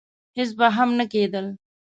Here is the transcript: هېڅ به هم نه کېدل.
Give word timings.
هېڅ 0.37 0.49
به 0.57 0.67
هم 0.75 0.89
نه 0.99 1.05
کېدل. 1.13 1.45